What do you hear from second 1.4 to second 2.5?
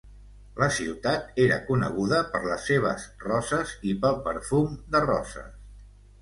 era coneguda per